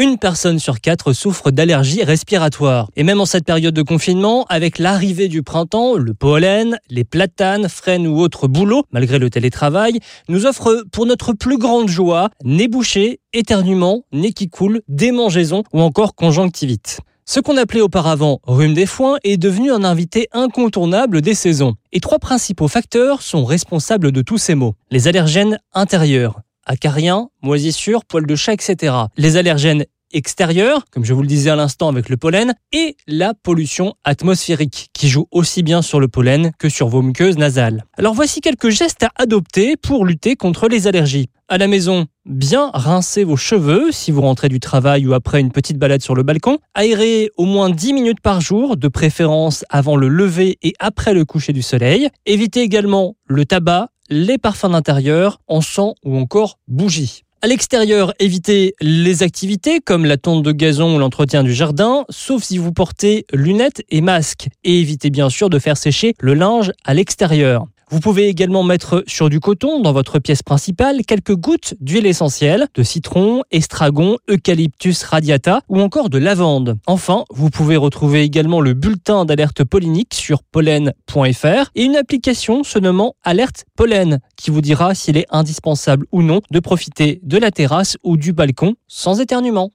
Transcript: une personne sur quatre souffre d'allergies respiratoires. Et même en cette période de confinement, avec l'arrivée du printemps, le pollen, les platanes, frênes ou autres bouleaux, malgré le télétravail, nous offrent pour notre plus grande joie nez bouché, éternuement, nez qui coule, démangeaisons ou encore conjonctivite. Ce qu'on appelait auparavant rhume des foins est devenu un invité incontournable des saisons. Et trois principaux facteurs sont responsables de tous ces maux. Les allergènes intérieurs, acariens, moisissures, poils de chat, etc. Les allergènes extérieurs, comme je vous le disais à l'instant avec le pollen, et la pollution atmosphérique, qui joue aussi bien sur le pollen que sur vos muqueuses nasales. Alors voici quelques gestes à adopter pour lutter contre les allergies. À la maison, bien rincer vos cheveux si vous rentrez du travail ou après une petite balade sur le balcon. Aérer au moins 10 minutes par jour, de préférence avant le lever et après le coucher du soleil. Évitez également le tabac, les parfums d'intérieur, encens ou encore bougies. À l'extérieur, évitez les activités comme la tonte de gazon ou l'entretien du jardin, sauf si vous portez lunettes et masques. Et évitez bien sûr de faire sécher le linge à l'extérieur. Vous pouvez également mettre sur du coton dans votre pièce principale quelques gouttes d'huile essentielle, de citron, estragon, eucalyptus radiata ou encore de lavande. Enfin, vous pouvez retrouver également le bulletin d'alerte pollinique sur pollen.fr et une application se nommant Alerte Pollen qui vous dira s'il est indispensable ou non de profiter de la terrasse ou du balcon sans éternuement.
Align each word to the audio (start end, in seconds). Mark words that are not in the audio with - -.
une 0.00 0.16
personne 0.16 0.58
sur 0.58 0.80
quatre 0.80 1.12
souffre 1.12 1.50
d'allergies 1.50 2.02
respiratoires. 2.02 2.88
Et 2.96 3.02
même 3.02 3.20
en 3.20 3.26
cette 3.26 3.44
période 3.44 3.74
de 3.74 3.82
confinement, 3.82 4.46
avec 4.48 4.78
l'arrivée 4.78 5.28
du 5.28 5.42
printemps, 5.42 5.94
le 5.96 6.14
pollen, 6.14 6.78
les 6.88 7.04
platanes, 7.04 7.68
frênes 7.68 8.06
ou 8.06 8.18
autres 8.18 8.48
bouleaux, 8.48 8.84
malgré 8.92 9.18
le 9.18 9.28
télétravail, 9.28 9.98
nous 10.30 10.46
offrent 10.46 10.86
pour 10.90 11.04
notre 11.04 11.34
plus 11.34 11.58
grande 11.58 11.90
joie 11.90 12.30
nez 12.44 12.66
bouché, 12.66 13.20
éternuement, 13.34 14.04
nez 14.10 14.32
qui 14.32 14.48
coule, 14.48 14.80
démangeaisons 14.88 15.64
ou 15.74 15.82
encore 15.82 16.14
conjonctivite. 16.14 17.00
Ce 17.26 17.38
qu'on 17.38 17.58
appelait 17.58 17.82
auparavant 17.82 18.40
rhume 18.44 18.72
des 18.72 18.86
foins 18.86 19.18
est 19.22 19.36
devenu 19.36 19.70
un 19.70 19.84
invité 19.84 20.28
incontournable 20.32 21.20
des 21.20 21.34
saisons. 21.34 21.74
Et 21.92 22.00
trois 22.00 22.18
principaux 22.18 22.68
facteurs 22.68 23.20
sont 23.20 23.44
responsables 23.44 24.12
de 24.12 24.22
tous 24.22 24.38
ces 24.38 24.54
maux. 24.54 24.76
Les 24.90 25.08
allergènes 25.08 25.58
intérieurs, 25.74 26.40
acariens, 26.70 27.30
moisissures, 27.42 28.04
poils 28.04 28.26
de 28.26 28.36
chat, 28.36 28.52
etc. 28.52 28.94
Les 29.16 29.36
allergènes 29.36 29.84
extérieurs, 30.12 30.84
comme 30.90 31.04
je 31.04 31.12
vous 31.12 31.22
le 31.22 31.28
disais 31.28 31.50
à 31.50 31.56
l'instant 31.56 31.88
avec 31.88 32.08
le 32.08 32.16
pollen, 32.16 32.54
et 32.72 32.96
la 33.06 33.34
pollution 33.34 33.94
atmosphérique, 34.04 34.88
qui 34.92 35.08
joue 35.08 35.26
aussi 35.30 35.62
bien 35.62 35.82
sur 35.82 36.00
le 36.00 36.08
pollen 36.08 36.52
que 36.58 36.68
sur 36.68 36.88
vos 36.88 37.02
muqueuses 37.02 37.38
nasales. 37.38 37.84
Alors 37.96 38.14
voici 38.14 38.40
quelques 38.40 38.70
gestes 38.70 39.02
à 39.02 39.10
adopter 39.16 39.76
pour 39.76 40.04
lutter 40.04 40.36
contre 40.36 40.68
les 40.68 40.86
allergies. 40.86 41.28
À 41.48 41.58
la 41.58 41.66
maison, 41.66 42.06
bien 42.26 42.70
rincer 42.72 43.24
vos 43.24 43.36
cheveux 43.36 43.90
si 43.90 44.12
vous 44.12 44.20
rentrez 44.20 44.48
du 44.48 44.60
travail 44.60 45.06
ou 45.06 45.14
après 45.14 45.40
une 45.40 45.50
petite 45.50 45.78
balade 45.78 46.02
sur 46.02 46.14
le 46.14 46.22
balcon. 46.22 46.58
Aérer 46.74 47.30
au 47.36 47.44
moins 47.44 47.70
10 47.70 47.92
minutes 47.92 48.20
par 48.20 48.40
jour, 48.40 48.76
de 48.76 48.86
préférence 48.86 49.64
avant 49.68 49.96
le 49.96 50.06
lever 50.06 50.58
et 50.62 50.74
après 50.78 51.14
le 51.14 51.24
coucher 51.24 51.52
du 51.52 51.62
soleil. 51.62 52.08
Évitez 52.26 52.60
également 52.60 53.16
le 53.26 53.44
tabac, 53.44 53.88
les 54.10 54.38
parfums 54.38 54.70
d'intérieur, 54.70 55.40
encens 55.48 55.94
ou 56.04 56.16
encore 56.16 56.58
bougies. 56.68 57.22
À 57.42 57.46
l'extérieur, 57.46 58.12
évitez 58.18 58.74
les 58.82 59.22
activités 59.22 59.80
comme 59.80 60.04
la 60.04 60.18
tonte 60.18 60.42
de 60.42 60.52
gazon 60.52 60.94
ou 60.94 60.98
l'entretien 60.98 61.42
du 61.42 61.54
jardin, 61.54 62.04
sauf 62.10 62.42
si 62.42 62.58
vous 62.58 62.72
portez 62.72 63.24
lunettes 63.32 63.82
et 63.88 64.02
masques. 64.02 64.48
Et 64.62 64.78
évitez 64.80 65.08
bien 65.08 65.30
sûr 65.30 65.48
de 65.48 65.58
faire 65.58 65.78
sécher 65.78 66.14
le 66.20 66.34
linge 66.34 66.72
à 66.84 66.92
l'extérieur. 66.92 67.64
Vous 67.92 67.98
pouvez 67.98 68.28
également 68.28 68.62
mettre 68.62 69.02
sur 69.08 69.28
du 69.28 69.40
coton 69.40 69.80
dans 69.80 69.92
votre 69.92 70.20
pièce 70.20 70.44
principale 70.44 71.04
quelques 71.04 71.34
gouttes 71.34 71.74
d'huile 71.80 72.06
essentielle, 72.06 72.68
de 72.76 72.84
citron, 72.84 73.42
estragon, 73.50 74.16
eucalyptus 74.30 75.02
radiata 75.02 75.62
ou 75.68 75.80
encore 75.80 76.08
de 76.08 76.18
lavande. 76.18 76.78
Enfin, 76.86 77.24
vous 77.30 77.50
pouvez 77.50 77.76
retrouver 77.76 78.22
également 78.22 78.60
le 78.60 78.74
bulletin 78.74 79.24
d'alerte 79.24 79.64
pollinique 79.64 80.14
sur 80.14 80.44
pollen.fr 80.44 81.70
et 81.74 81.82
une 81.82 81.96
application 81.96 82.62
se 82.62 82.78
nommant 82.78 83.16
Alerte 83.24 83.64
Pollen 83.74 84.20
qui 84.36 84.52
vous 84.52 84.60
dira 84.60 84.94
s'il 84.94 85.16
est 85.16 85.26
indispensable 85.30 86.06
ou 86.12 86.22
non 86.22 86.42
de 86.52 86.60
profiter 86.60 87.18
de 87.24 87.38
la 87.38 87.50
terrasse 87.50 87.96
ou 88.04 88.16
du 88.16 88.32
balcon 88.32 88.76
sans 88.86 89.20
éternuement. 89.20 89.72